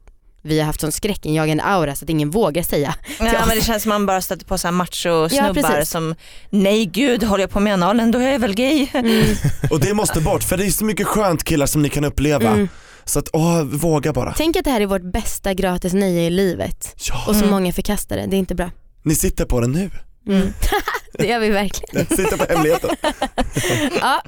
[0.41, 2.95] vi har haft sån skräckinjagande aura så att ingen vågar säga.
[3.19, 6.15] Ja, men det känns som man bara stöter på så här macho Ja, som
[6.49, 8.87] nej gud håller jag på med analen då är jag väl gay.
[8.93, 9.25] Mm,
[9.71, 12.49] Och det måste bort för det är så mycket skönt killar som ni kan uppleva.
[12.49, 12.67] mm.
[13.05, 14.33] Så att, åh, våga bara.
[14.37, 17.49] Tänk att det här är vårt bästa gratis nöje i livet Ja, och så Mm.
[17.51, 18.25] många förkastar det.
[18.25, 18.71] Det är inte bra.
[19.03, 19.91] ni sitter på den nu.
[20.27, 20.53] Mm.
[21.13, 22.05] det gör vi verkligen.
[22.05, 22.89] Sitter på hemligheten.
[24.01, 24.21] Ja,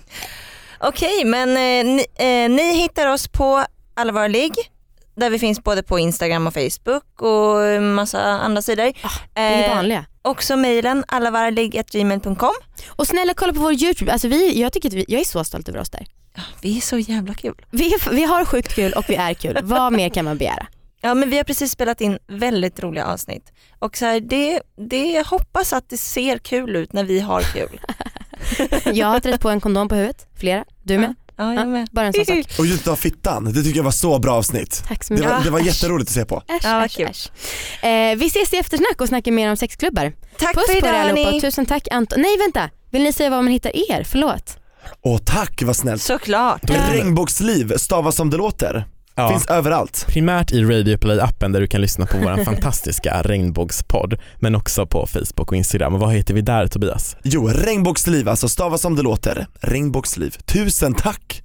[0.79, 3.65] Okej men eh, ni, eh, ni hittar oss på
[4.29, 4.53] ligg
[5.17, 8.83] där vi finns både på Instagram och Facebook och massa andra sidor.
[9.33, 10.05] det är Eh, vanliga.
[10.21, 12.53] också mejlen allavaraligg.gmail.com.
[12.87, 14.11] Och snälla kolla på vår YouTube.
[14.11, 16.05] Alltså vi, jag, tycker att vi, jag är så stolt över oss där.
[16.61, 17.55] Vi är så jävla kul.
[17.71, 19.59] Vi, är- vi har sjukt kul och vi är kul.
[19.63, 20.67] Vad mer kan man begära?
[21.01, 25.05] Ja men vi har precis spelat in väldigt roliga avsnitt och så här, det, det
[25.11, 27.79] jag hoppas att det ser kul ut när vi har kul.
[28.93, 30.27] Jag har trätt på en kondom på huvudet.
[30.39, 30.65] Flera.
[30.83, 31.15] Du med?
[31.26, 31.87] Ja, jag med.
[31.91, 32.45] Bara en sån sak.
[32.59, 34.83] Och just av fittan, det tycker jag var så bra avsnitt.
[34.87, 35.31] Tack så Det mycket.
[35.37, 36.43] var, det var jätteroligt att se på.
[36.47, 37.29] Äsch, Ja, äsch, äsch.
[37.83, 40.13] Eh, vi ses i eftersnack och snackar mer om sexklubbar.
[40.39, 41.23] Tack Puss för på idag er allihopa.
[41.29, 41.41] hörni.
[41.41, 42.21] Tusen tack Anton.
[42.21, 44.03] Nej vänta, vill ni säga var man hittar er?
[44.03, 44.57] Förlåt.
[45.01, 46.01] Åh tack vad snällt.
[46.01, 46.61] Såklart.
[46.91, 48.87] Regnbågsliv, stava som det låter.
[49.17, 49.29] Ja.
[49.29, 50.05] Finns överallt.
[50.07, 55.07] Primärt i Radio Play-appen där du kan lyssna på vår fantastiska regnbågspodd men också på
[55.07, 55.93] Facebook och Instagram.
[55.93, 57.17] Och vad heter vi där Tobias?
[57.23, 59.47] Jo, regnbågsliv, alltså stava som det låter.
[59.61, 60.35] Regnbågsliv.
[60.45, 61.43] Tusen tack!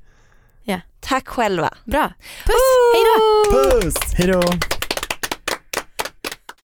[1.02, 1.74] Tack själva.
[1.84, 2.12] Bra.
[2.44, 2.54] Puss,
[2.94, 3.80] hejdå!
[3.80, 4.14] Puss!
[4.14, 4.81] Hej då!